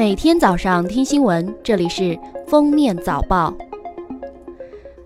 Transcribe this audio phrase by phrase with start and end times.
[0.00, 3.54] 每天早上听新闻，这里是封面早报。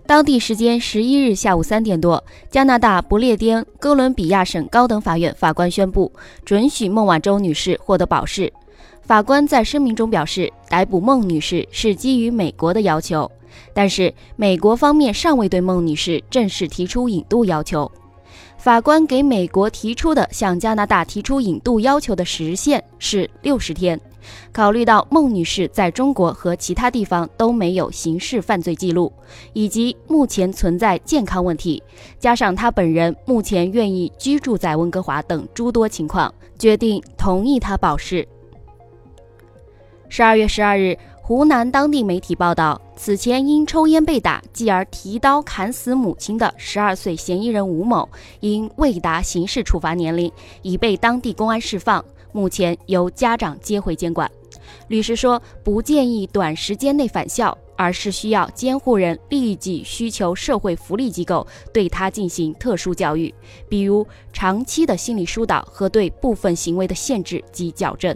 [0.07, 6.09] 当地时间十一日下午三点多，加拿大不列颠哥伦比亚省高等法院法官宣布
[6.45, 8.53] 准许孟晚舟女士获得保释。
[9.01, 13.29] 法官在声明中表示，逮捕孟女士是基于美国的要求，
[13.73, 17.91] 但是美国方面尚未对孟女士正式提出引渡要求。
[18.57, 23.99] 法官给美国提出的向加拿大提出引渡要求的时限是六十天。
[24.51, 29.11] 考虑到孟女士在中国和其他地方都没有刑事犯罪记录，
[29.53, 31.81] 以及目前存在健康问题，
[32.19, 38.27] 加上她本人目前愿意居住在温哥华等诸多情况，决定同意她保释。
[40.09, 40.97] 十二月十二日。
[41.27, 48.07] 湖南当地媒体报道，此前因抽烟被打，继而提刀砍死母亲的十二岁嫌疑人吴某，
[48.41, 50.31] 因未达刑事处罚年龄，
[50.61, 54.29] 已被当地公安释放，目前由家长接回监管。
[54.89, 63.33] 律师说，不建议短时间内返校，而是需要监护人立即需求社会福利机构对他进行特殊教育，
[63.69, 68.13] 比如长期的心理疏导和对部分行为的限制及矫正。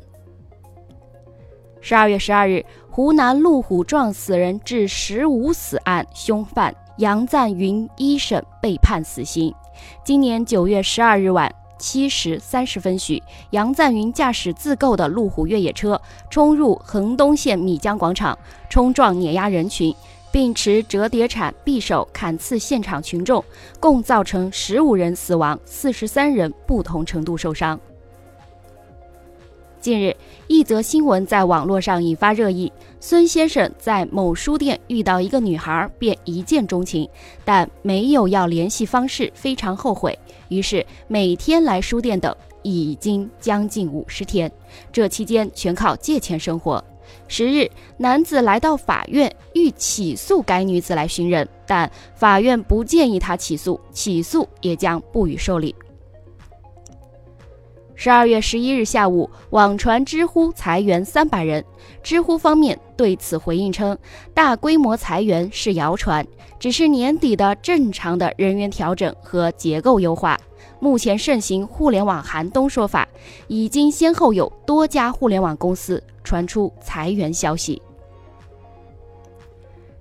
[1.79, 9.53] 十二月十二日，湖南路虎撞死人致十五死案凶犯杨赞云一审被判死刑。
[10.03, 11.49] 今年九月十二日晚
[11.79, 15.99] 七时三十分许，杨赞云驾驶自购的路虎越野车
[16.29, 18.37] 冲入衡东县米江广场，
[18.69, 19.95] 冲撞碾压人群，
[20.31, 23.43] 并持折叠铲、匕首砍刺现场群众，
[23.79, 27.79] 共造成十五人死亡，四十三人不同程度受伤。
[29.79, 30.15] 近日，
[30.47, 32.71] 一则新闻在网络上引发热议。
[32.99, 37.07] 孙先生在某书店遇到一个女孩，便一见钟情，
[37.45, 40.17] 但没有要联系方式，非常后悔，
[40.49, 44.51] 于是每天来书店等，已经将近五十天。
[44.91, 46.83] 这期间全靠借钱生活。
[47.27, 55.73] 十日，男子来到法院，欲起诉该女子来寻人，但法院不建议他起诉，起诉也将不予受理。
[58.01, 61.61] 十二月十一日下午，网传知乎裁员三百人。
[62.01, 63.97] 知乎方面对此回应称，
[64.33, 66.25] 大规模裁员是谣传，
[66.57, 70.39] 只是年底的正常的人员调整和结构优化。
[70.79, 73.05] 目前盛行互联网寒冬说法，
[73.49, 77.81] 已经先后有多家互联网公司传出裁员消息。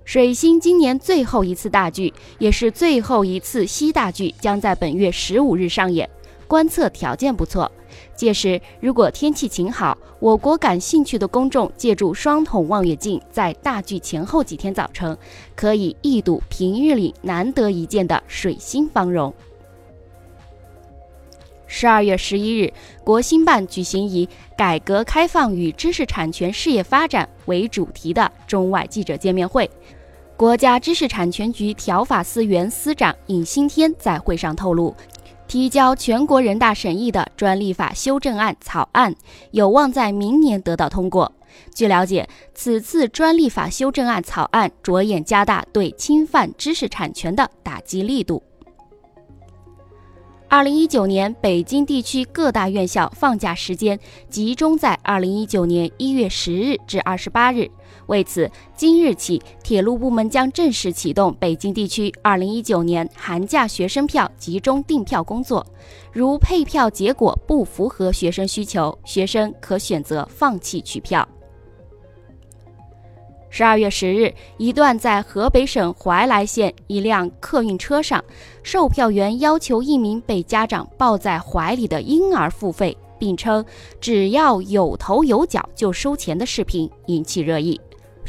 [0.05, 6.09] 水星今年最后一次大剧，也是最后一次西大剧，将在本月十五日上演。
[6.47, 7.71] 观测条件不错，
[8.15, 15.17] 届时如果天气晴好，我国感兴趣的公众借助双筒望远镜，在大剧前后几天早晨，
[15.55, 19.33] 可以一睹平日里难得一见的水星芳容。
[21.71, 22.73] 十二月十一日，
[23.03, 24.27] 国新办举行以
[24.57, 29.69] “改革开放与知识产权事业发展”为主题的中外记者见面会，
[30.35, 34.95] 国家知识产权局条法司原司长尹新天在会上透露。
[35.49, 39.15] 提交全国人大审议的专利法修正案草案
[39.49, 41.33] 有望在明年得到通过。
[41.73, 48.43] 据了解，此次专利法修正案草案着眼加大对侵犯知识产权的打击力度。
[50.51, 53.99] 二零一九年北京地区各大院校放假时间
[54.31, 57.69] 集中在二零一九年一月十日至二十八日。
[58.07, 65.63] 为此，今日起，铁路部门将正式启动北京地区二零一九年寒假学生票集中订票工作。
[66.11, 71.27] 如配票结果不符合学生需求，学生可选择放弃取票。
[73.49, 78.23] 十二月十日，一段在河北省怀来县一辆客运车上，
[78.63, 83.65] 售票员要求一名被家长抱在怀里的婴儿付费，并称
[83.99, 87.79] 只要有头有脚就收钱的视频引起热议。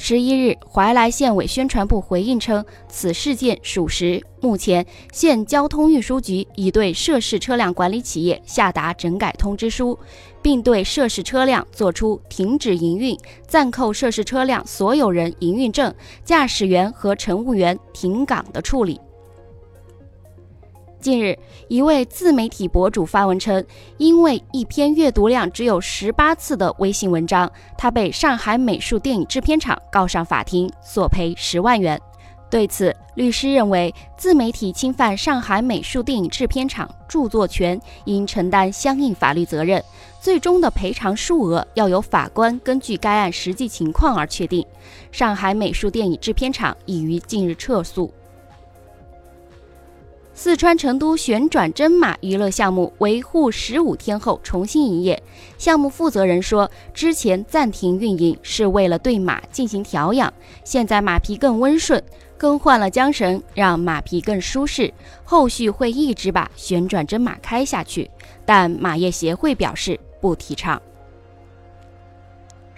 [0.02, 4.24] 十一日，怀来县委宣传部回应称，此事件属实。
[4.40, 9.96] 目前，县交通运输局已对涉事车辆管理企业下达整改通知书，
[10.40, 13.14] 并对涉事车辆作出停止营运、
[13.46, 18.98] 暂扣涉事车辆所有人营运证、驾驶员和乘务员停岗的处理。
[21.00, 21.36] 近日，
[21.68, 23.64] 一位自媒体博主发文称，
[23.96, 31.98] 因为一篇阅读量只有十八次的微信文章，他被上海美术电影制片厂告上法庭，索赔十万元。
[32.50, 39.82] 对此，律师认为，自媒体侵犯上海美术电影制片厂著作权，应承担相应法律责任，
[40.20, 44.66] 最终的赔偿数额要由法官根据该案实际情况而确定。
[45.12, 48.12] 上海美术电影制片厂已于近日撤诉。
[50.42, 55.22] 四川成都旋转真马娱乐项目维护十五天后重新营业。
[55.58, 60.32] 项目负责人说，之前暂停运营是为了对马进行调养，
[60.64, 62.02] 现在马匹更温顺，
[62.38, 64.90] 更换了缰绳，让马匹更舒适。
[65.24, 68.10] 后续会一直把旋转真马开下去，
[68.46, 70.80] 但马业协会表示不提倡。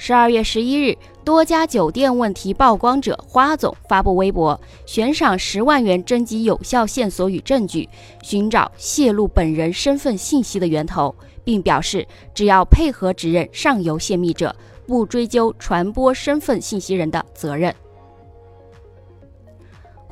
[0.05, 7.89] 十二月十一日，多家酒店问题曝光者花总发布微博，悬赏十万元征集有效线索与证据，
[8.21, 11.15] 寻找泄露本人身份信息的源头，
[11.45, 12.05] 并表示
[12.35, 14.53] 只要配合指认上游泄密者，
[14.89, 17.73] 不追究传播身份信息人的责任。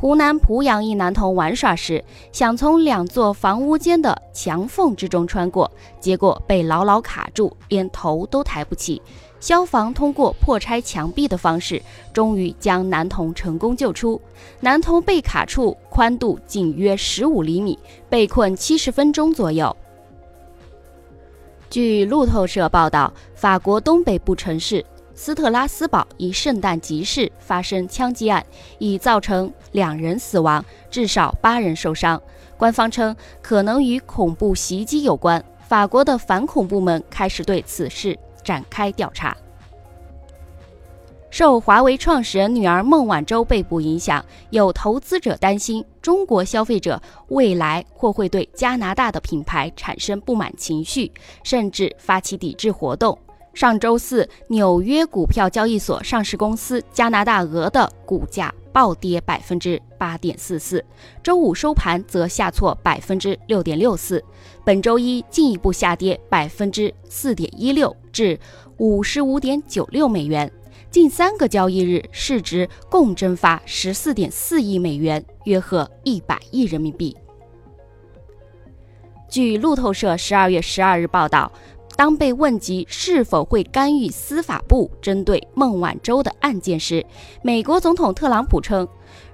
[0.00, 2.02] 湖南濮阳一男童玩耍时，
[2.32, 5.70] 想从两座房屋间的墙缝之中穿过，
[6.00, 9.02] 结果被牢牢卡住，连头都抬不起。
[9.40, 11.82] 消防通过破拆墙壁的方式，
[12.14, 14.18] 终于将男童成功救出。
[14.60, 19.76] 男童被卡处宽度仅约十五厘米，被困七十分钟左右。
[21.68, 24.82] 据路透社报道，法国东北部城市。
[25.22, 28.42] 斯特拉斯堡一圣诞集市发生枪击案，
[28.78, 32.18] 已造成两人死亡，至少八人受伤。
[32.56, 35.44] 官方称可能与恐怖袭击有关。
[35.68, 39.36] 法国的反恐部门开始对此事展开调查。
[41.28, 51.12] 受华为创始人女儿孟晚舟被捕影响，有投资者担心中国消费者未来或会对加拿大的品牌产生不满情绪，
[51.44, 53.18] 甚至发起抵制活动。
[53.52, 60.82] 上周四，纽约股票交易所上市公司加拿大鹅的股价暴跌百分之八点四四，
[61.22, 64.24] 周五收盘则下挫百分之六点六四，
[64.64, 68.38] 本周一进一步下跌百分之四点一六至
[68.78, 70.50] 五十五点九六美元，
[70.90, 77.16] 近三个交易日市值共蒸发十四点四亿美元，约合一百亿人民币。
[79.28, 81.52] 据路透社十二月十二日报道。
[82.00, 87.04] 当被问及是否会干预司法部针对孟晚舟的案件时，
[87.42, 88.88] 美国总统特朗普称：“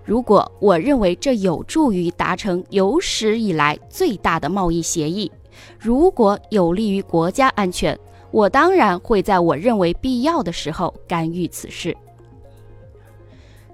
[0.05, 5.31] 如果我认为这有助于达成有史以来最大的贸易协议，
[5.79, 7.97] 如果有利于国家安全，
[8.33, 11.97] 我当然会在我认为必要的时候干预此事。”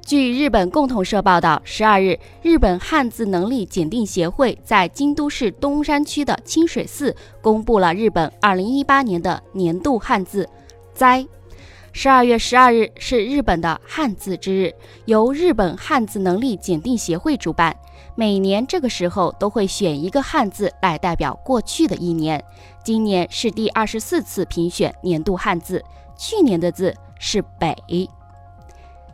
[0.05, 10.49] 据日本共同社报道，十二日，日本汉字能力检定协会在京都市东山区的清水寺公布了日本二零一八年的年度汉字
[10.93, 11.25] “灾”。
[11.95, 17.75] 十二月十二日是日本的汉字之日，由日本汉字能力检定协会主办。
[18.15, 22.43] 每年这个时候都会选一个汉字来代表过去的一年。
[22.85, 25.83] 今年是第二十四次评选年度汉字，
[26.19, 27.77] 去年的字是“北”。